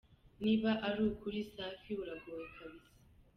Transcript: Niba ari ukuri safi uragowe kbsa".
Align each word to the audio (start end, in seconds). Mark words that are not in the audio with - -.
Niba 0.43 0.71
ari 0.87 0.99
ukuri 1.09 1.39
safi 1.53 1.91
uragowe 2.03 2.45
kbsa". 2.55 2.83